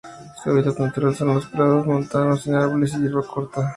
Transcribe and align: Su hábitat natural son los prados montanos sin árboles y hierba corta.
Su 0.43 0.49
hábitat 0.49 0.79
natural 0.79 1.13
son 1.15 1.35
los 1.35 1.45
prados 1.45 1.85
montanos 1.85 2.41
sin 2.41 2.55
árboles 2.55 2.95
y 2.95 3.01
hierba 3.03 3.21
corta. 3.21 3.69